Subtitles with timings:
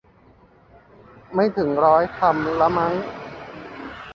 [1.33, 2.93] ไม่ถึงร้อยคำละมั้ง